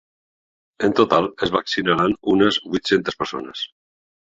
[0.87, 3.65] En total, es vaccinaran unes vuit-centes persones.